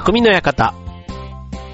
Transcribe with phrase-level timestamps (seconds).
[0.00, 0.74] 匠の館。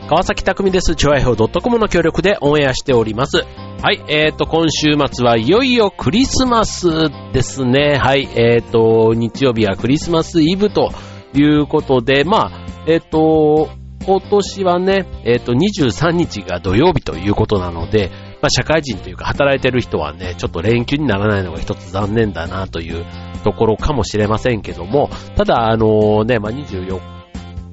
[0.08, 0.96] 川崎匠です。
[0.96, 3.44] チョアヘオ .com の協力でオンエアしております。
[3.82, 6.88] はい、えーと、今週末はいよいよクリスマス
[7.34, 7.98] ですね。
[7.98, 10.90] はい、えーと、日曜日はクリスマスイブと
[11.35, 12.50] いうことで、まあ、
[12.87, 13.68] えーと、
[14.06, 18.10] 今年はね、えっ、と、23日が土曜日ということなので、
[18.41, 23.04] まあ、社会人というか働いてる人はね、ちょっと連休にならないのが一つ残念だなという
[23.42, 27.00] ところかもしれませんけども、ただ、あのね、まあ、24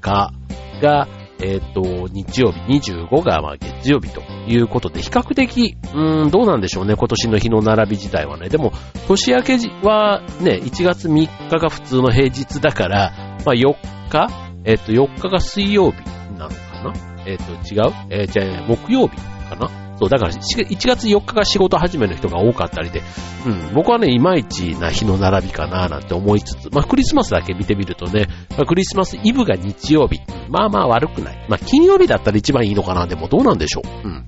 [0.01, 0.33] 日
[0.81, 1.07] が、
[1.43, 1.81] えっ、と、
[2.11, 2.59] 日曜日、
[2.93, 8.49] 25がまあ月曜日ということで、比較的、うん、どうなんでしょうね、今年の日の並び自体はね。
[8.49, 8.73] でも、
[9.07, 13.75] 年明けはね、1月3日が普通の平日だから、まあ4
[14.09, 14.27] 日？
[14.65, 15.97] えっ、と、4日が水曜日
[16.37, 16.93] なのかな？
[17.25, 17.93] えっ、と、違う？
[18.09, 19.17] えー、じゃあ、木曜日
[19.49, 19.90] かな？
[20.01, 23.03] そう、だから1月4日が仕事始めの人が多かったりで、
[23.45, 31.45] うん、僕はね、いまいちな日の並びかななんて思いつつ、まあクリスマスだけ見てみるとね、まあ、クリスマスイブが日曜日、まあまあ悪くない。
[31.47, 34.07] まあ金曜日だったら一番いいのかな、でもどうなんでしょう。
[34.07, 34.25] うん。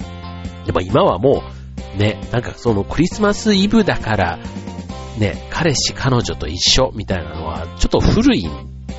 [0.67, 1.41] でも今はも
[1.95, 4.39] う、ね、なんかそのクリスマスイブだから、
[5.17, 8.51] ね、彼氏彼女と一緒みたいなのはちょっと古いん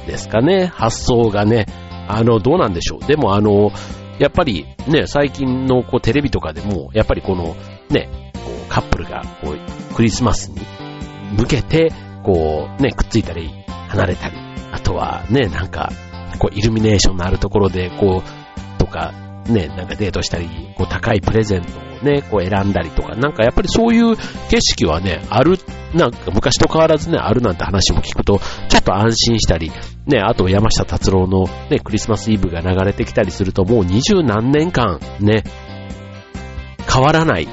[0.06, 1.66] ですかね、発想がね。
[2.08, 3.06] あの、どうなんでしょう。
[3.06, 3.70] でもあの、
[4.18, 7.56] やっぱりね、最近のこうテレビとかでも、やっぱりこの
[7.90, 10.60] ね、こうカップルがこうクリスマスに
[11.36, 13.50] 向けて、こうね、くっついたり、
[13.88, 14.36] 離れたり、
[14.72, 15.92] あとはね、なんか、
[16.38, 19.12] こうイルミネーションのあるところで、こう、とか、
[19.46, 25.58] ね、なんかデートしたり、こう高いプレゼントをね、こう選んだりとか、なんかやっぱりそういう景色はね、ある、
[25.94, 29.70] なんか昔と変わらずね、あるなんて話も聞くと、ちょっと安心したり、
[30.06, 35.44] ね、あと山下達郎のね、クリスマスイブが流れてきたりすると、もう二十何年間ね、
[36.92, 37.48] 変わらない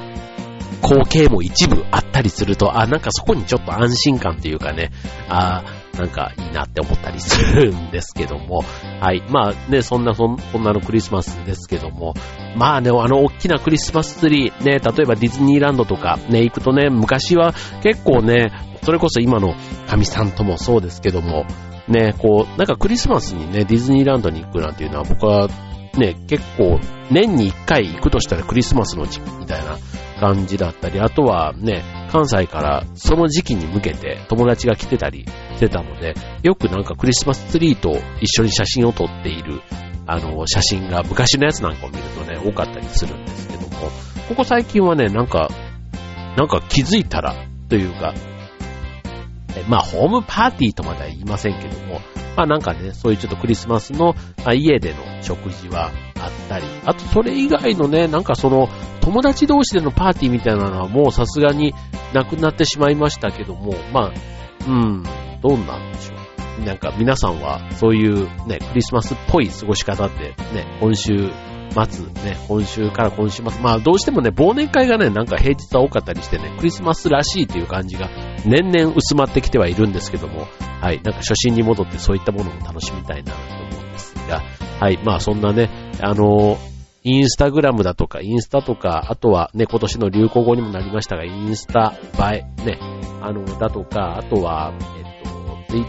[0.82, 4.90] 光景も一部あったりすると、あ、なんかそこにちょっと安心感というかね、
[5.28, 5.62] あ
[5.98, 8.64] なんかいいなって思ったりするんですけども、
[9.00, 9.22] はい。
[9.28, 12.14] まあね、そんな、そんなのクリスマスですけども、
[12.56, 17.52] まあね、あの大きなクリスマスツリー、ね、例えばディズニーランドとかね、行くとね、昔は
[17.82, 18.52] 結構ね、
[18.82, 19.54] それこそ今の
[19.88, 21.44] 神さんともそうですけども、
[21.88, 25.48] ね、こう、なんかクリスマスにね、ディズニーランドに行くなんていうのは僕は
[25.94, 26.80] ね、結構
[27.10, 29.78] 年に一回行くとしたらクリスマスの時期みたいな
[30.20, 35.24] 感じだったり、あとはね、関西からその時期に向けて友達が来てたり
[35.56, 39.62] してたので、よくなんかクリスマスツリーと一緒に写真を撮っている、
[40.06, 43.90] あの、写真が昔のやつなんかを見るとね、多かったりするんですけども、
[44.28, 45.48] ここ最近はね、なんか、
[46.36, 47.34] なんか気づいたら
[47.70, 48.12] というか、
[49.68, 52.00] まあ、ホームパーティーとまでは言いませんけども、
[52.36, 54.14] まあなんかね、そういうちょっとクリスマスの、
[54.54, 58.68] 家での食事はあったり、あとそれ以外のね、なんかその
[59.00, 61.74] 友達同士でのパーティーみたいなのはもうさすがに
[62.14, 64.12] なくなってしまいましたけども、まあ、
[64.66, 65.02] うん、
[65.42, 66.64] どうなんでしょう。
[66.64, 71.30] なんか皆さんはそういうね、クリスマスっぽい過ごし方ってね、今週
[71.72, 78.08] 末ね、今週から今週末、まあどうしてもね、忘年会がね、なんか平日は多かったりしてね、クリスマスらしいという感じが
[78.44, 80.46] 年々薄まってきてはいるんですけども、
[80.80, 84.42] はい、なんか初心に戻ってそういったものも楽しみたいなと思うんですが、
[84.80, 86.58] はい、まあそんなね、あの
[87.04, 91.94] インスタグラムだとか、インスタとか、あとはね、今年の流行語にもなりましたが、インスタ
[92.32, 92.78] 映え、ね、
[93.20, 95.84] あの、だとか、あとは、えっと、ツイッ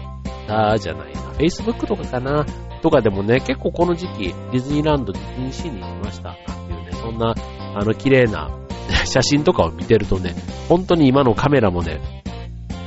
[0.48, 2.44] ターじゃないな、フェイスブックとかかな、
[2.84, 7.34] とかでもね、結構この時期、ディズニーランド、ディズニーシーに行きました、っていうね、そんな、
[7.74, 8.50] あの、綺麗な
[9.08, 10.34] 写真とかを見てるとね、
[10.68, 12.22] 本当に今のカメラもね、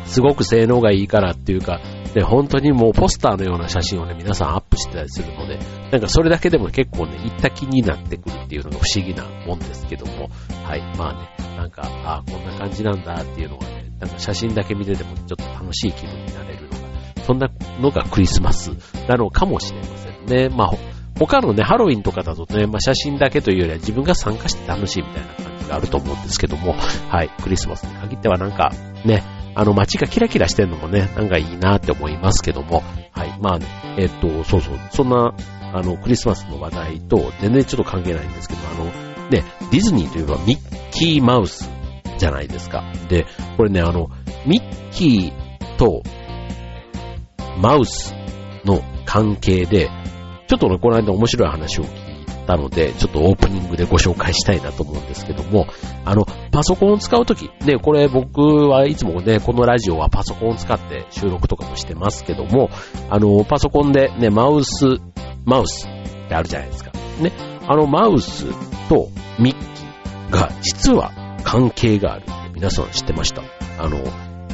[0.06, 1.80] すごく性能がいいからっていうか、
[2.14, 5.58] ね、本当にもうポスターのような写真をね、皆さんアップしてたりするので、
[5.92, 10.30] なんかそれだけでも結構ね、行った気になってくるっていうのが不思議なもんですけども、
[10.64, 16.57] はい、まあね、なんか、ああ、こんな感じなんだっていうのがね、なんか写真だけ見ててもちょっと楽しい気分になれる。
[17.28, 17.50] そんな
[17.82, 18.72] のがクリスマス
[19.10, 20.48] なのかもしれませんね。
[20.48, 20.72] まあ、
[21.20, 26.74] 他のね、ハロウィンとかだとね、まあ写真だけというよりは自分が参加して楽しいみたいな感じがあると思うんですけども、
[27.10, 28.72] はい、クリスマスに限ってはなんか、
[29.04, 29.24] ね、
[29.56, 32.82] あの街がキラキラしてるのもね、なんかいいなって思いますけども、
[33.12, 33.66] はい、まあね、
[33.98, 35.34] えっと、そうそう、そんな、
[35.74, 38.86] あの、クリスマスの話題と全然ちょっと関係ないんですけど、あの、
[39.30, 41.70] ね、ディズニーといえばミッキーマウス
[42.18, 42.86] じゃないですか。
[43.10, 43.26] で、
[43.58, 44.10] これね、あの、
[44.46, 46.04] ミッキーと
[47.58, 48.14] マウス
[48.66, 49.90] の関係で、
[50.48, 55.68] ちょっとね、この間面白い話を聞いたので、ちょっとオープニングでご紹介したいなと思うんですけども、
[56.06, 62.70] あの、パソコンを使うとき、ね、これ僕はいつもね、このラジオはパソコンを使って収録とかもしてますけども、
[63.10, 64.86] あの、パソコンでね、マウス、
[65.46, 66.92] マウスってあるじゃないですか。
[67.22, 67.32] ね、
[67.68, 68.46] あのマウス
[68.90, 71.12] とミッキーが実は
[71.44, 73.42] 関係があるって皆さん知ってました
[73.80, 73.98] あの、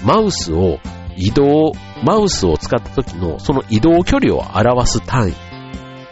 [0.06, 0.80] マウスを
[1.18, 1.74] 移動、
[2.04, 5.34] マウスを使った時のその移動距離を表す単位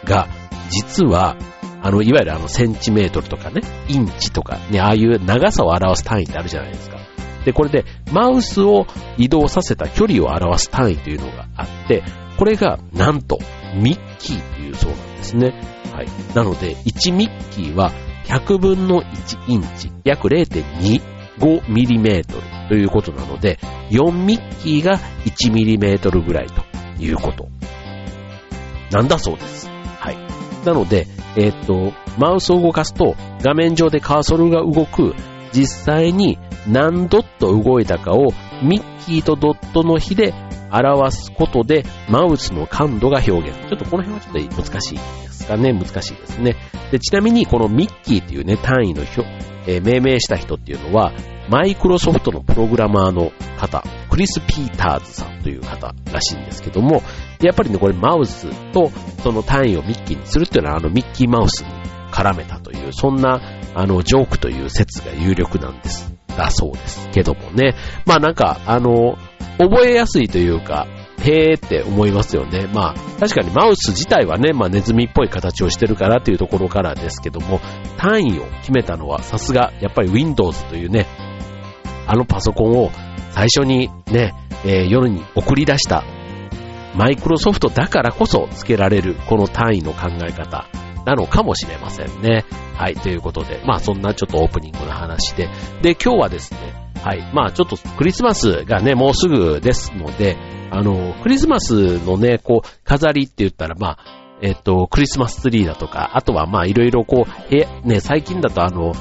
[0.04, 0.28] が、
[0.70, 1.36] 実は、
[1.82, 6.98] あの、いわゆるあの、センチメートルとかね、インチとかね、ああいう長さを表す単位ってあるじゃないですか。
[7.44, 8.86] で、これで、マウスを
[9.18, 12.04] 移動させた距離を表す単位というのがあって、
[12.38, 13.38] これが、なんと、
[13.74, 15.54] ミッキーというそうなんですね。
[15.92, 16.06] はい。
[16.34, 17.90] なので、1ミッキーは
[18.26, 23.58] 100分の1インチ、約0.2 5mm ということなので、
[23.90, 26.62] 4ミッキーが 1mm ぐらいと
[27.02, 27.48] いうこと。
[28.90, 29.68] なんだそうです。
[29.98, 30.16] はい。
[30.66, 31.06] なので、
[31.36, 35.14] えー、っと、マウスを動かすと画面上でカーソルが動く、
[35.52, 38.32] 実際に何ドット動いたかを
[38.62, 40.32] ミッキーとドットの比で
[40.70, 43.58] 表すことでマウスの感度が表現。
[43.68, 45.72] ちょっとこの辺はちょっと難しいですかね。
[45.72, 46.56] 難しいですね。
[46.90, 49.22] で、ちなみにこのミッキーっていうね、単位の表
[49.66, 51.12] えー、命名した人っていうのは、
[51.48, 57.02] マイクロソフトのプログラマーの方、クリス・ピーターズさんという方らしいんですけども、
[57.40, 58.90] やっぱりね、これマウスと
[59.22, 61.68] その単位をミッキーにするっていうのはあのミッキーマウスに
[62.12, 63.40] 絡めたという、そんな
[63.74, 66.12] あのジョークという説が有力なんです。
[66.36, 67.74] だそうですけどもね。
[68.06, 69.18] まあなんか、あの、
[69.58, 70.86] 覚えやすいというか、
[71.22, 72.68] へーって思いますよね。
[72.72, 77.60] まあ、確かにマウス自体はね、まあネズミっぽい形をしてるからというところからですけども、
[77.96, 81.06] 単位を決めたのはさすが、やっぱり Windows というね、
[82.06, 82.90] あのパソコンを
[83.30, 84.34] 最初にね、
[84.64, 86.04] えー、夜に送り出した
[86.94, 90.66] マイクロソフトだからこそつけられるこの単位の考え方
[91.04, 92.44] なのかもしれませんね。
[92.74, 95.48] はい、ということで、まあそんなちょっとオープニングの話で、
[95.82, 96.60] で、今日はですね、
[97.02, 100.36] はい、まあちょっとクリスマスがね、もうすぐですので、
[100.70, 103.98] あの、クリスマスのね、こう、飾りって言ったら、まあ、
[104.40, 108.92] えっと、クリスマスツリーだとか、あとはまあいろいろこう、部屋、ね、最近だとあの、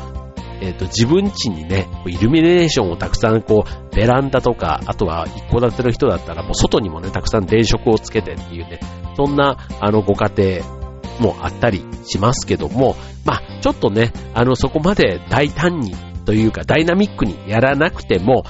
[0.62, 8.80] えっ、と、自分家にね、イルミネーションをたくさんこう、ベランダとか、あとは一戸建ての人だったらもう外にもね、たくさん電飾をつけてっていうね、
[9.18, 10.30] そんな、あの、ご家
[10.62, 10.64] 庭
[11.20, 12.96] もあったりしますけども、
[13.26, 15.96] まあ、ちょっとね、あの、そこまで大胆に
[16.26, 18.44] というか、ダイナミックにやらなくても、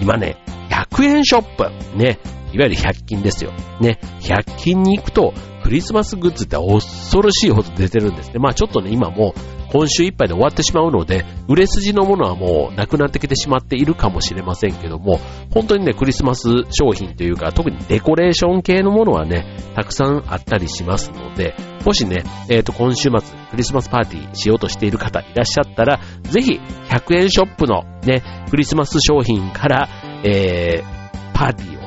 [0.00, 0.36] 今ね、
[0.70, 2.18] 100円ショップ、ね、
[2.52, 3.52] いわゆる100均ですよ。
[3.80, 5.32] ね、100均に行くと、
[5.62, 8.38] クリスマスグッズって恐ろしいほど出てるんですね。
[8.38, 15.20] まあちょっとね、今もう今週いっぱいで終わってしまうので、売れ筋のものはもうなくなってきてしまっているかもしれませんけども、
[15.52, 23.20] 本当にね、クリスマス商品というか、特にデコレーション系のものはね、たくさんあったりしますので、もしね、えっ、ー、と、今週末、
[23.50, 29.88] クリスマスパーティーしようとしている方いらっしゃったら、ぜひ、100円ショップのね、クリスマス商品から、
[30.24, 31.80] えー、パーティーを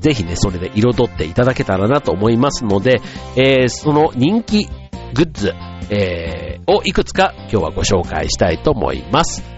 [0.00, 3.00] ぜひね、それで彩っていただけたらなと思いますので、
[3.36, 4.68] えー、その人気
[5.14, 5.52] グッズ、
[5.90, 9.57] えー、をいくつか今日はご紹介したいと思います。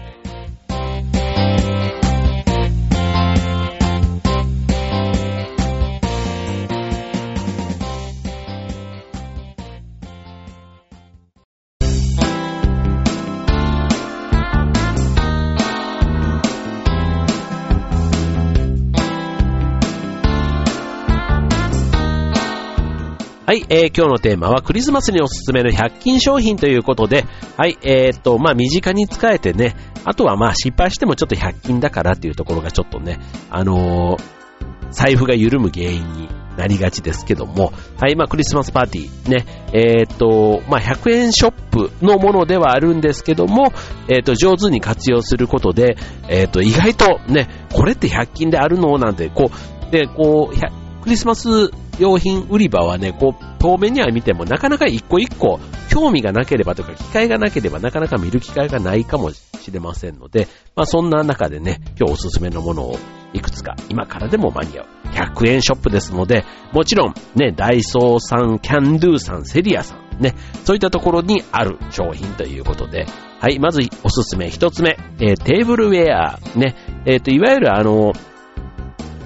[23.51, 27.25] はい、えー、今日のテーマはクリスマスにおすすめの100均商品ということで、
[27.57, 29.75] はい、えー、っと、まあ、身近に使えてね、
[30.05, 33.19] あとはま、失敗してもちょっと100均だからっていうところがちょっとね、
[33.49, 43.73] あのー、財布が緩む原因になりがちですけども、はい、まあ、クリスマスパーティー、ね、えー、っと、まあ、100円ショップのものではあるんですけども、
[44.07, 45.97] えー、っと、上手に活用することで、
[46.29, 49.51] えー、っと、意外とね、これって100均であるのなんて、こ
[49.89, 62.97] う、で、こう、クリスマス用品売り場はね、こう、遠目には見てもなかなか一個一個興味がなければとか機会がなければなかなか見る機会がないかもしれませんので、まあそんな中でね、今日おすすめのものを
[63.33, 64.85] いくつか今からでも間に合う。
[65.11, 73.05] 100円ショップですので、もちろんね、ダイソーさん、キャンドゥさん、セリアさん、ね、そういったところにある商品ということで、
[73.39, 78.13] はい、まずおすすめ一つ目、えー、テーブルウェア、ね、えっ、ー、と、いわゆるあの、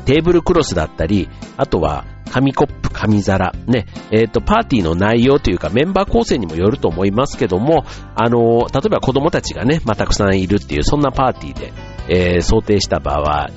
[0.05, 11.74] テーブルクロスだったり、あとは紙コップ、紙皿、ね、えっ、ー、と、パーティーの内容というかメンバー構成にもよると思いますけども、あの、例えば子供たちがね、まあ、たくさんいるっていう、そんなパーティーで、
[12.10, 13.50] えー、想定した場合、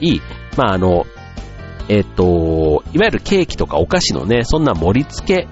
[0.57, 1.07] まあ、あの、
[1.89, 5.49] えっ、ー、と、いわゆるケーキとかお菓子のね、そんな盛り付け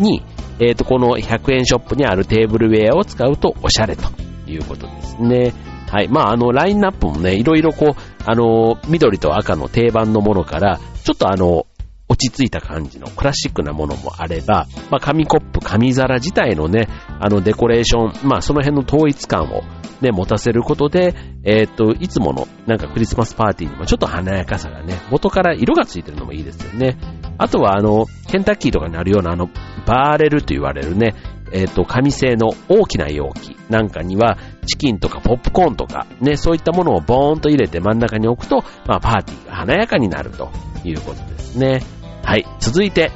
[0.00, 0.22] に、
[0.60, 4.04] えっ、と、この100円ショップにあるテーブルウェアを使うとおしゃれと
[4.46, 5.52] いうことですね。
[5.90, 6.08] はい。
[6.08, 11.66] まあ、あの、ラインナップもね、いろいろこう、あの、緑と赤の定番のものから、ちょっとあの、
[12.12, 16.88] 落ち着いた感じのクラシックなものもあれば、まあ、紙コップ、紙皿自体のね、
[17.18, 19.62] あのデコレーション、まあ、その辺の統一感を
[20.02, 21.14] ね、持たせることで、
[21.44, 26.98] えー、っと、いつものなんかクリスマスパーティーにもちょっと華やかさがね、元から色がついてるのもいいですよね。
[27.38, 29.48] あとはあの、ケンタッキーとかにあるようなあの、
[29.86, 31.14] バーレルと言われるね、
[31.52, 40.50] えっ、と、紙製の大きな容器なんかには、チキンとかポップコーンとか、ね、そういったものをボーンと入れて真ん中に置くと、まあ、パーティーが華やかになると
[40.84, 42.01] いうことですね。
[42.22, 42.46] はい。
[42.60, 43.10] 続いて、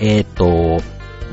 [0.00, 0.78] えっ、と、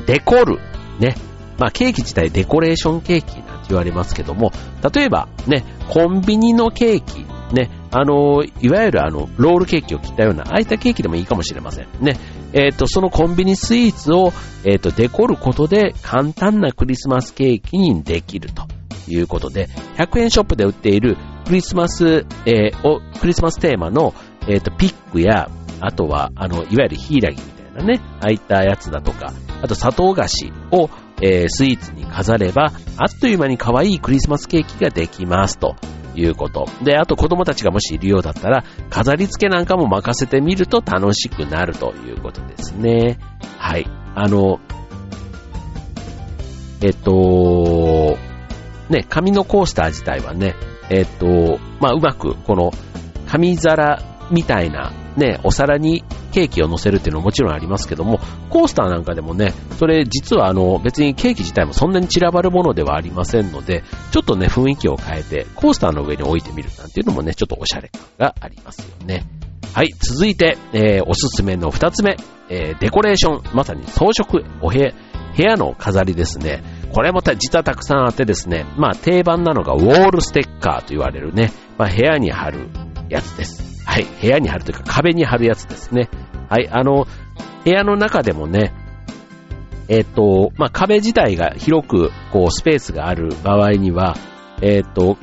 [0.06, 0.58] デコル。
[0.98, 1.16] ね。
[1.58, 4.50] まあ、ケーキ自体デコレーションケーキなんて言われますけども、
[4.94, 11.86] 例えば、ね、コンビニのケーキ、ね、あの、いわゆるあの、ロールケーキを切ったような、ああいったケーキでもいいかもしれません。
[12.00, 12.16] ね。
[12.54, 14.32] えっ、ー、と、そのコンビニスイーツを、
[14.64, 18.66] えっ、ー、と、デコることで簡単なクリスマスケーキにできると
[19.06, 24.14] いうことで、100円ショップで売っているクリスマス、えー、お、クリスマステーマの、
[24.48, 25.50] えっ、と、ピックや、
[25.80, 29.32] あとは、あの、いわゆるヒイラギみたいなね、ああいたやつだとか、
[29.62, 30.90] あと砂糖菓子を、
[31.22, 35.76] えー、スイーツに飾れば、あっという間に可愛いクリスマスケーキができますと
[36.14, 36.66] いうこと。
[36.82, 43.18] で、あと子供たちがもしいるようだったら、飾り付けなんかも任せてみると楽しくなるということですね。
[43.58, 43.86] はい。
[44.14, 44.60] あの、
[46.82, 48.16] えっと、
[48.88, 50.56] ね、紙のコースター自体はね、
[50.88, 52.72] えっと、まあ、うまくこの
[53.26, 69.24] 紙皿みたいなね、お皿にケーキを乗せるっていうのはもちろんありますけども、コースターなんかでもね、それ実はあの別にケーキ自体もそんなに散らばるものではありませんので、ちょっとね、雰囲気を変えて、コースターの上に置いてみるなんていうのもね、ちょっとおしゃれ感がありますよね。
[69.74, 72.16] はい、続いて、えー、おすすめの二つ目、
[72.48, 74.92] えー、デコレーション、まさに装飾、お部屋、
[75.36, 76.62] 部屋の飾りですね。
[76.92, 82.68] これも実はたくさんあってですね、まあ定番なのがウォールステッカーと言われるね、まあ部屋に貼る
[83.08, 83.69] やつです。
[83.90, 86.08] はい、部屋に貼るというか壁に貼るやつですね。
[86.48, 87.08] はい、あの、
[87.64, 88.72] 部屋の中でもね、
[89.88, 94.16] えっ、ー、と、まあ、壁自体が広く、こう、スペースがある場合には、
[94.62, 95.18] えっ、ー、と、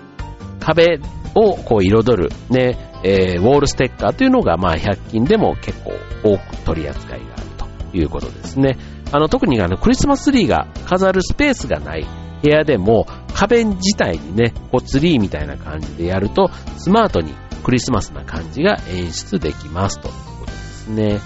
[0.59, 0.99] 壁
[1.33, 5.93] をこう彩る、ね、えー、ウォールステッカーというのが、まあ、100均でも結構
[6.25, 7.47] 多く取り扱いがある
[7.91, 8.77] ということですね。
[9.13, 12.05] あの、特にあの、クリスマスツリーが飾るスペースがない
[12.43, 17.33] 部屋でも、壁自体にね、こう、ツリーみたいな感じでやると、スマートに
[17.63, 21.19] クリスマスな感じが演出できますということですね。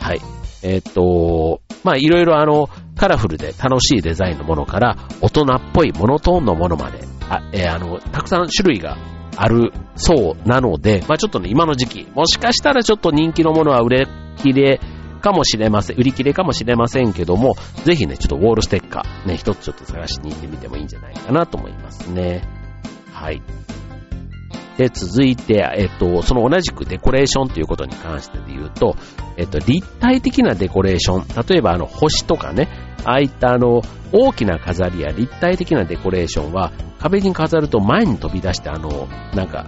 [0.00, 0.20] はい。
[0.62, 8.96] えっ、と、まあいろいろあの、カラフルで楽しいデザインのものから、大人っぽいモノトーンのものまで、あ、えー、あの、たくさん種類が
[9.36, 14.80] あるそうなので、まあちょっとね、今の時期、もしかしたらちょっと人気のものは売れ切れ
[15.20, 22.42] かもしれません、売り切れかもしれませんけども、ぜひね、ちょっとウォールステッカー、ね、一つちょっと探しに行ってみてもいいんじゃないかなと思いますね。
[23.12, 23.42] はい。
[24.76, 28.96] で、続いて、えっと、その同じくデコレーションということに関してで言うと、
[29.36, 32.68] えっと、立体的なデコレーション、例えばあの、星とかね、
[33.04, 39.66] ああいったあの、大きな飾りや立体的なデコレーションは、壁に飾ると前に飛び出して、あの、なんか、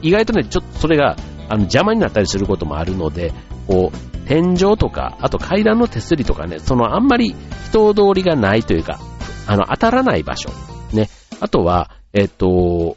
[0.00, 1.16] 意外とね、ちょっとそれが、
[1.48, 3.32] あの、邪魔になったりすることもあるので、
[3.66, 7.34] こう、天井とか、あと階段の手すりとかね、そのあんまり
[7.70, 9.00] 人通りがないというか、
[9.46, 10.50] あの、当たらない場所、
[10.92, 11.08] ね、
[11.40, 12.96] あとは、えっと、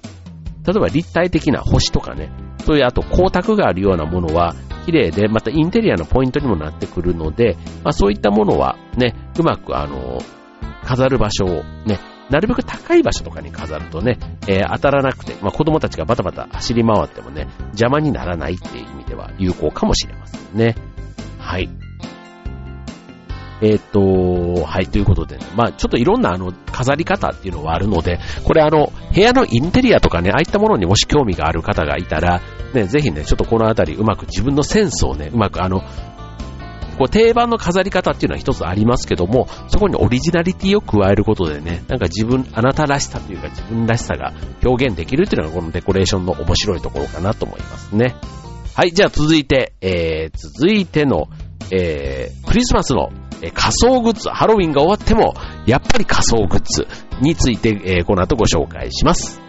[0.65, 2.31] 例えば立体的な星とかね、
[2.65, 10.19] そういうあと光沢があるようなものは綺麗で、またインテリアのポイントにもなってくるので、まあそういったものはね、うまくあの、
[10.83, 11.99] 飾る場所をね、
[12.29, 20.75] なるべく高い場所とかに飾るとね、えー、当たらなくて、まあ子供たちがバタバタ走り回ってもね、邪魔にならないっていう意味では有効かもしれませんね。
[21.37, 21.69] はい。
[23.61, 32.41] えっ、と、はい、ということで、ね、まあちょっといろんなあの、飾り方っていうのはあるので、これあの、部屋のインテリアとかね、ああいったものにもし興味がある方がいたら、
[32.73, 35.83] ね、ぜひね、ちょっとこのあたりうまく自分のセンスをね、うまくあの、
[36.97, 48.15] こう定番の飾り方っていうのは一つありますけども、そこにオリジナリティを加えることでね、なんか自分、あなたらしさというか自分らしさが表現できるっていうのがこのデコレーションの面白いところかなと思いますね。
[48.75, 51.27] はい、じゃあ続いて、えー、続いての、
[51.71, 55.33] えー、クリスマスのえ仮装グッズ、ハロウィンが終わっても、
[55.65, 56.87] やっぱり仮装グッズ
[57.21, 59.40] について、えこの後ご紹介します。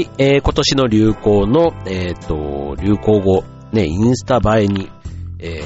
[0.00, 4.90] い、えー、今年の流行の、えっ、ー、と、流行語、ね、インスタ映えに、
[5.38, 5.62] え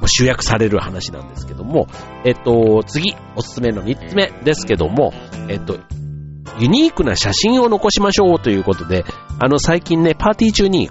[0.00, 1.86] ー、集約される話なんですけども、
[2.24, 5.12] えっ、ー、と、次、おすすめの3つ目ですけども、
[5.48, 5.78] えっ、と、
[6.58, 9.04] ユニークな写真を残しましょうということで、
[9.38, 10.90] あの、最近ね、パーティー中に、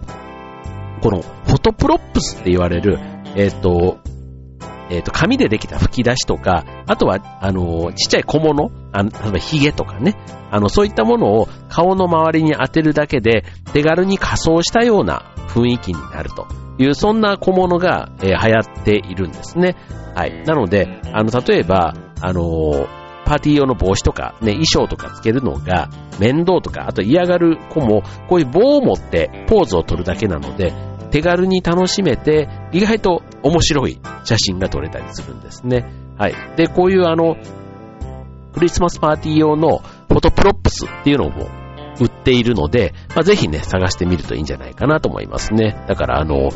[1.01, 2.99] この、フォトプロップスって言われる、
[3.35, 3.99] えっ、と、
[4.89, 10.15] えっ、と、紙でできた吹き出しとか、あとは、あの、ちっちゃい小物、あの、例えば髭とかね、
[10.49, 13.43] あの、そういったものを顔の周りに当てるだけで、
[13.73, 16.47] 手軽に仮装したような雰囲気になると
[16.79, 19.75] いう、そんな小物が、えー、流行っているんですね。
[20.15, 20.43] はい。
[20.45, 22.87] なので、あの、例えば、あの、
[23.23, 30.73] パーティー用の帽子とか、ね、衣装とかつけるのが面倒とか、あと嫌がる子も、こういう棒を持ってポーズを取るだけなので、
[31.11, 36.08] 手軽に楽しめて、意外と面白い写真が撮れたりするんですね。
[36.19, 36.35] はい。
[36.57, 37.37] で、こういうあの、
[38.53, 41.47] クリスマスパーティー用のフォトプロップスっていうのも
[41.99, 45.83] 売っているので、まあ、ぜひね、探してみるといいんじゃないかなと思いますね。
[45.87, 46.49] だからあの、言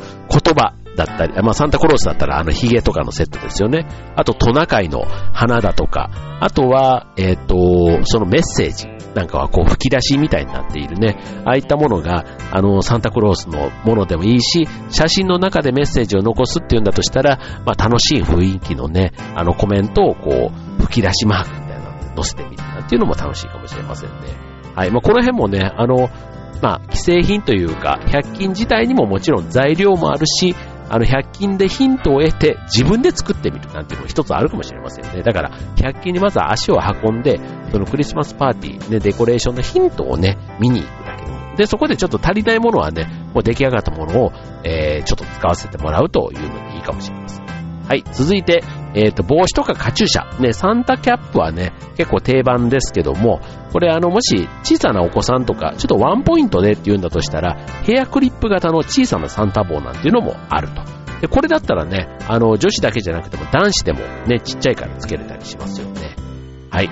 [0.54, 3.88] 葉だったり、まあ、サンタクロースだったらあのヒゲとかのセットですよね。
[4.16, 5.04] あとトナカイの
[5.34, 6.10] 鼻だとか、
[6.42, 11.18] あとは、えっ、ー、と、そのメッセージなんかはこう吹き出しみたいになっているね。
[11.46, 24.16] ああいったものが、あの、サンタクロースのものでもいいし、写真の中でメッセージを残すっていうんだとしたら、まあ楽しい雰囲気のね、あのコメントをこう、吹き出しマークみたいなので載せてみるなんていうのも楽しいかもしれませんね。
[24.76, 24.92] はい。
[24.92, 26.10] まあこの辺もね、あの、
[26.62, 30.56] まあ、既製品というか、100均自体にももちろん材料もあるし、
[30.94, 35.24] あの、100均でヒントを得て自分で作ってみるなんていうのも一つあるかもしれませんね。
[35.24, 37.40] だから、100均にまずは足を運んで、
[37.72, 44.32] そのクリスマスパーティー、ね、デコレーションのヒントをね、見に行くだけでで、そこでちょっと足りないものはね、もう出来上がったものを、
[44.64, 47.43] えー、ちょっと使わせてもらうというのもいいかもしれません。
[47.88, 48.64] はい、続いて、
[48.96, 50.40] えっ、ー、と、帽子とかカチューシャ。
[50.40, 60.82] ね、サンタキャップはね、結構定番ですけども、これあの、もし小さなお子さんとか、ちょっとワンポイントでって言うんだとしたら、ヘアクリップ型の小さなサンタ帽なんていうのもあると。
[61.22, 66.16] で、これだったらね、あの、女子だけじゃなくても男子でもね、ちっちゃいからつけれたりしますよね。
[66.70, 66.90] はい。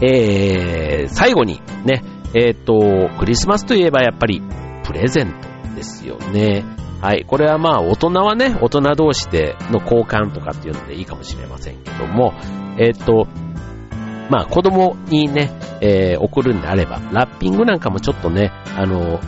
[0.00, 2.02] えー、最後にね、
[2.34, 4.42] えっ、ー、と、クリスマスといえばやっぱり
[4.84, 6.64] プレゼントですよね。
[7.00, 7.24] はい。
[7.24, 12.34] これはまあ、大人はね、大人同士での交換とかっていうのでいいかもしれませんけども、
[12.78, 13.28] えっ、ー、と、
[14.30, 19.20] まあ、子供にね、えー、送るんであれば、ラッピングなんかもちょっとね、あの、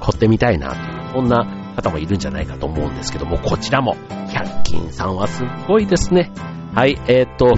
[0.00, 3.96] 凝ってみたいなという、そんな方もいるんじゃないかと思うんですけども、こちらも、
[4.28, 6.30] 100均さんはすっごいですね。
[6.74, 7.54] はい、えっ、ー、と、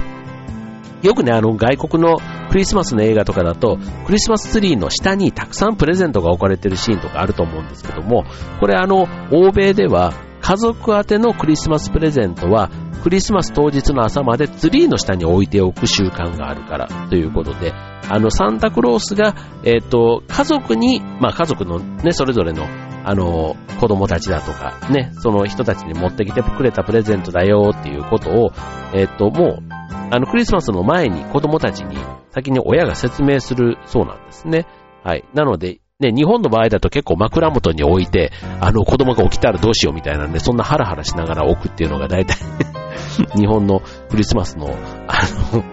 [1.02, 2.18] よくね、あの、外国の
[2.50, 8.24] クリスマスの映画とかだと、クリスマスツリーの下にたくさんプレゼントが置かれてるシーンとかあると思うんですけども、
[8.60, 12.70] これあの、欧米では家族宛てのクリスマスプレゼントは、
[13.02, 22.66] クリスマス当日の朝までツリーの下に置いておく習慣があるからということで、あの、サンタクロースが、えっ、ー、と、家族に、まあ家族のね、それぞれの、
[23.08, 28.50] あの、子供たちだとか、ね、その人たちに持ってきてくれたプレゼントだよっていうことを、
[28.92, 29.62] えっ、と、もう、
[30.10, 31.96] あの、クリスマスの前に子供たちに
[32.32, 34.66] 先に親が説明するそうなんですね。
[35.04, 35.24] はい。
[35.32, 42.36] なので、ね、日本の場合だと結構枕元に置いて、あの子供が起きたらどうしようみたいなんで、そんなハラハラしながら置くっていうのが大体
[43.34, 44.68] 日本のクリスマスの、
[45.08, 45.22] あ
[45.56, 45.64] の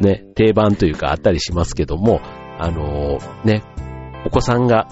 [0.00, 2.20] ね、定番というかあったりしますけども、
[2.58, 3.62] あのね、
[4.26, 4.86] お子さんが、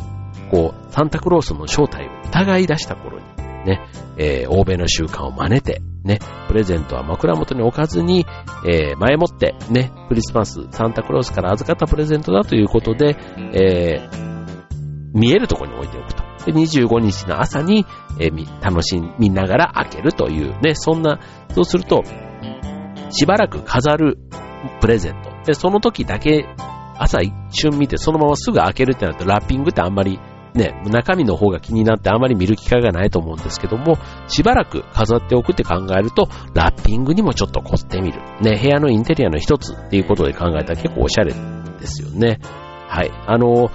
[0.51, 3.25] こう、サンタクロースの正体を疑い出した頃に、
[3.65, 3.81] ね、
[4.17, 8.27] えー、欧米の習慣を真似て、ね、プレゼントは枕元に置かずに、
[8.67, 13.17] えー、前もって、ね、クリスマス、サンタクロースから預かったプレゼントだということで、
[13.55, 14.31] えー、
[15.13, 16.23] 見えるところに置いておくと。
[16.47, 17.85] で、25日の朝に、
[18.19, 21.21] えー、楽しみながら開けるという、ね、そんな、
[21.55, 22.03] そうすると、
[23.11, 24.19] しばらく飾る
[24.81, 25.31] プレゼント。
[25.45, 26.47] で、その時だけ、
[26.99, 30.21] 朝一瞬見てそのまますぐ開けるってなると、ラッピングってあんまり
[30.55, 38.21] ね、中身の方が気になってあまり見る機会がないと思うんですけども、しばらく飾っておくって考えると、ラッピングにもちょっと凝ってみる。
[38.41, 42.39] ね、部屋のインテリアの一つっていうことで考えたら結構おしゃれですよね。
[42.89, 43.11] はい。
[43.27, 43.71] あの、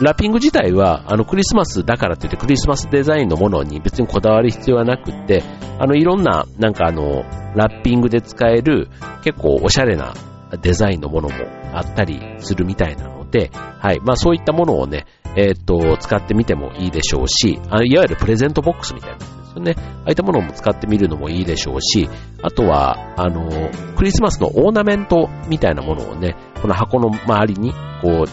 [0.00, 5.42] ラッピング自体は、あの、クリスマスだからといってクリスマスデザインのものに別にこだわる必要はなくって、
[5.78, 8.88] あの、いろんな、なんかあの、ラッピングで使える
[9.22, 10.12] 結構おしゃれな
[10.60, 11.34] デザインのものも
[11.72, 14.00] あったりするみたいなので、はい。
[14.00, 19.74] まあそういったものをね、えっ、と、使ってみてもいいでしょうし、あいわゆるプレゼントボックスみたいなですよね。
[19.78, 22.08] ああいったものも使ってみるのもいいでしょうし、
[22.42, 23.50] あとは、あの、
[23.96, 27.72] クリスマスのオーナメントみたいなものをね、この箱の周りに、
[28.02, 28.28] こう、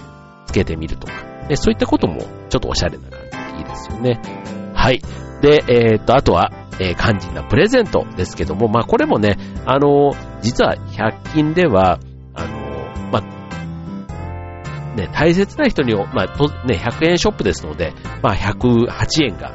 [0.46, 1.14] つけてみるとか、
[1.50, 4.22] ね、そういったことも、ちょっとおしゃれな感じでいいですよね。
[4.74, 5.02] はい。
[5.42, 12.00] で、えっ、と、あとは、えー、肝心なプレゼントですけども、まあこれもね、あの、実は100均では、
[14.96, 19.52] ね、大切な人に、まあ、と、ね、100円ショップですので、まあ、108円が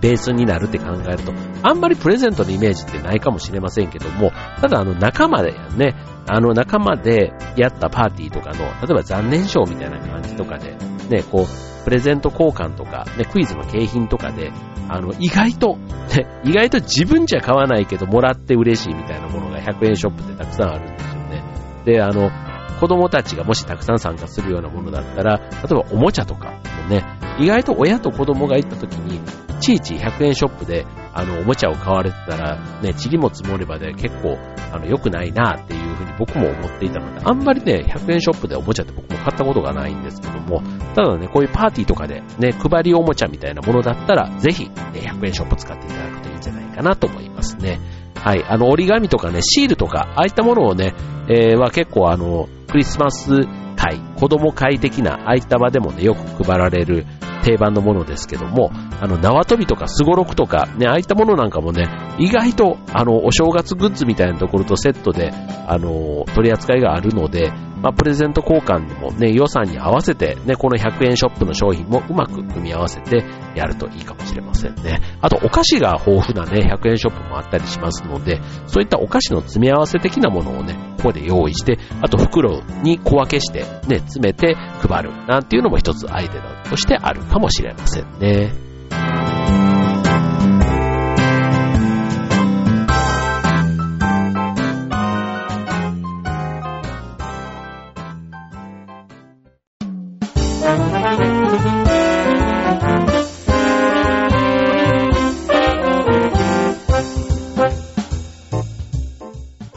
[0.00, 5.94] ベースになるって考えると、あんまりプレゼントのイメージってないかもしれませんけども、ただあの仲間でね、
[6.26, 10.76] あの仲間でやったパーティーとかの、例えば残念賞みたいな感じとかで、
[11.08, 14.52] ね、こう、プレゼント交換とか、ね、クイズの景品とかで、
[14.88, 21.44] あの、意外と、ね、意外と自分じゃ買わないけど、もらって嬉しいみたいなものが100円ショップってたくさんあるんですよね。
[21.84, 22.30] で、あの、
[22.80, 27.04] 子供たちがもしたくさん参加するようなものだったら、例えばおもちゃとかもね、
[27.38, 29.20] 意外と親と子供が行った時に、い
[29.60, 34.38] ちいち100円ショップで、あの、おもちゃを買われてたら、ね、塵も積もればで結構、
[34.72, 40.62] あの、良くないなっていうふうに僕も思っていたので、あんまりね、100円ショップでおもちゃって僕も買ったことがないんですけども、
[40.94, 47.78] ただね、こういうパーティーとかでね、配りおもちゃみたいなものだったら、ぜひ、ね、100円ショップ使っていただくといいんじゃないかなと思いますね。
[48.14, 48.44] はい。
[48.44, 50.94] あの、折り紙とかね、シールとか、ああいったものをね、
[51.28, 53.30] えー、は結構あの、クリスマス
[53.76, 57.06] 会、子供会的な、ああいった場でもね、よく配られる
[57.42, 65.32] 定番のものですけども、あの、縄跳びとかすごろくとか、ね、ああいったものなんかもね、意外と、あの、お正月グッズみたいなところとセットで、
[65.66, 75.00] あの、取り扱いがあるので、まあ、プレゼント交換でもね、予算に合わせて、ね、この100円ショップの商品もうまく組み合わせてやるといいかもしれませんね。
[75.20, 88.52] あと、お菓子が豊富なね、100円ショップもあったりしますので、そういったお菓子の詰め合わせ的なものをね、ここで用意して、あと袋に小分けして、ね、詰めて配る、なんていうのも一つアイデアとしてあるかもしれませんね。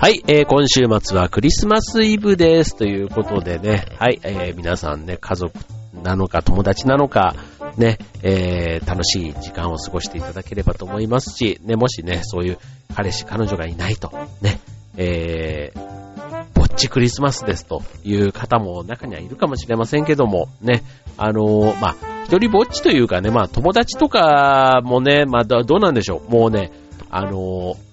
[0.03, 2.75] はい、えー、今週末はクリスマスイブです。
[2.75, 5.57] ということでね、はい、えー、皆さんね、家族
[5.93, 7.37] なのか友達なのか、
[7.77, 12.57] ね、えー、楽しい時間を過ごしていただければと思いますし、ね、もしね、そういう
[12.93, 14.11] 彼氏、彼女がいないと、
[14.41, 14.59] ね、
[14.97, 20.83] えー、ぼっちクリスマスですという方も中にはいるかもしれませんけども、ね、
[21.17, 26.29] あのー、まあ、一人ぼっちというかね、まあ、友達とかもね、まあ、どうなんでしょう。
[26.29, 26.73] もうね、
[27.09, 27.92] あのー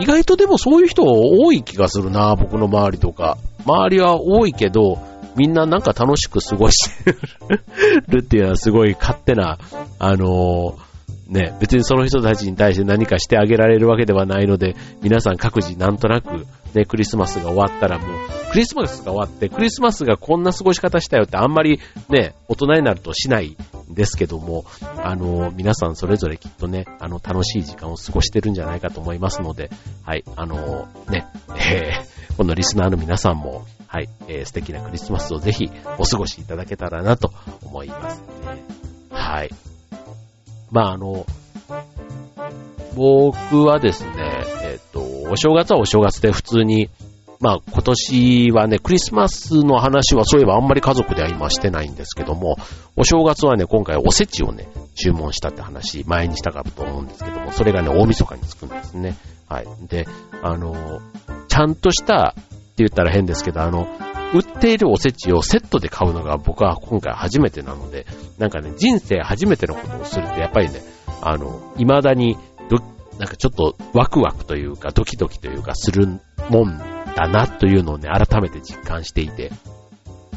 [0.00, 3.36] 意外とでもそういう人多い気がするな、僕の周りとか。
[3.66, 4.98] 周りは多いけど、
[5.36, 7.16] みんななんか楽しく過ごして
[8.08, 9.58] るっていうのはすごい勝手な、
[9.98, 10.90] あのー
[11.30, 23.56] ね、別にその人たちに対して何かしてあげられるわけではないので、皆さん各自なんとなく、ね、クリスマスが終わったらもう、クリスマスが終わって、クリスマスがこんな過ごし方したよってあんまりね、大人になるとしない
[23.94, 24.64] ですけども、
[25.02, 29.70] あの、皆さんそれぞれきっとね、あの、楽しい時間を過ごしてるんじゃないかと思いますので、
[30.04, 31.26] はい、あの、ね、
[31.56, 37.32] えー、このリスナーの皆さんも、はい、えー、素敵なクリスマスをぜひお過ごしいただけたらなと
[37.64, 38.26] 思いますね。
[39.10, 39.50] はい。
[40.70, 41.26] まああの、
[42.94, 45.00] 僕はですね、えっ、と、
[45.30, 46.88] お正月はお正月で普通に、
[47.40, 52.58] まあ今年はね、クリスマスの話はそういえばあんまり家族では今してないんですけども、
[52.96, 59.16] お正月はね、今回おせちをね、注文したって話、前にしたかと思うんですけども、それがね、大晦日につくんですね。
[59.48, 59.66] はい。
[59.88, 60.06] で、
[60.42, 61.00] あの、
[61.48, 62.42] ちゃんとしたって
[62.76, 63.88] 言ったら変ですけど、あの、
[64.34, 68.06] 売っているおせちをセットで買うのが僕は今回初めてなので、
[68.38, 70.82] なんかね、人生初めてのことをすると、やっぱりね、
[71.22, 72.36] あの、未だに、
[73.18, 76.06] なんかちょっとワクワクというか、ドキドキというか、する
[76.48, 79.52] もんだなというのをね、改めて実感していて、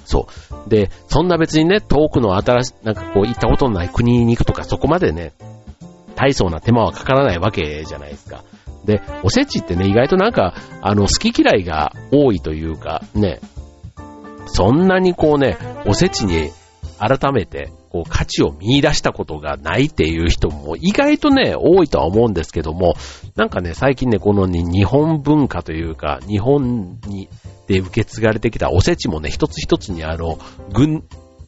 [0.05, 0.27] そ
[0.67, 0.69] う。
[0.69, 5.33] で、そんな別にね、遠くの新し、なんかこう、行ったことのない国に行くとか、そこまでね、
[6.15, 8.43] 大層な手間はかからないわけじゃないですか。
[8.85, 13.39] で、おせちってね、意外となんか、あの、好き嫌いが多いというか、ね、
[14.47, 16.51] そんなにこうね、おせちに
[16.99, 22.95] 改めてこう価値を見出したことがないっていう人も意外とね、多いとは思うんですけども、
[23.35, 27.29] なんかね、最近ね、この、ね、日本文化というか、日本に
[27.67, 30.39] で受け継がれてきたおせちもね、一つ一つにあの、
[30.73, 31.03] 具、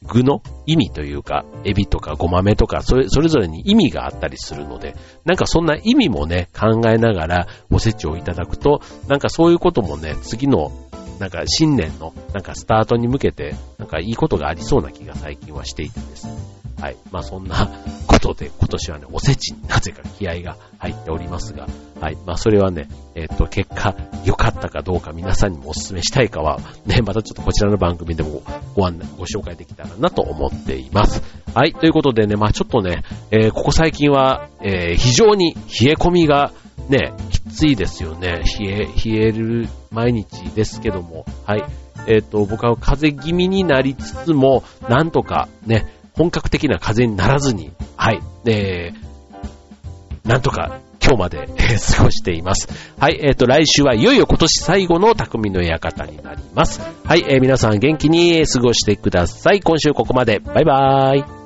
[0.08, 10.72] 具の意味というか、エビとかごまめとか、それ、それぞれに意味があったりするので、なんかそんな意味もね、考えながらおせちをいただくと、なんかそういうこともね、次の
[11.19, 16.34] なんか新年のなんかスタートに向けて、なんかいいことがありそうな気が最近はしていてですね。
[16.80, 16.97] はい。
[17.12, 17.69] まあそんな
[18.08, 21.67] ことで今年はね、おせちに なぜか気合が入っておりますが、
[22.01, 22.17] はい。
[22.25, 28.43] まあそれはね、えっ、ー、と、結果良かったかどうか皆さんにもお勧めしたいかは、ね、またちょっとこちらの番組でも
[28.75, 31.21] ご案内、ご紹介できたらなと思っています。
[31.54, 31.73] はい。
[31.73, 36.51] ということでね、まあちょっとね、えー、ここ最近は、えー、非常に冷え込みが
[36.89, 38.44] ね、きついですよね。
[38.60, 41.26] 冷え、冷える毎日ですけども。
[41.46, 41.63] はい。
[42.08, 48.22] えっ、ー、と、僕は風邪気味になりつつも、なんとかね、本格的な風邪にならずに、はい。
[48.46, 52.68] えー、なんとか今日まで、過ごしています。
[53.00, 56.82] はい、えっ、ー、と、来週はいよいよ今年最後の匠の館になります。
[57.04, 59.62] はい、えー、皆さん元気に過ごしてください。
[59.62, 60.39] 今週ここまで。
[60.39, 61.45] バイバーイ。